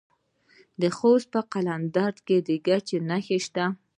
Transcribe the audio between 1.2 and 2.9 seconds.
په قلندر کې د ګچ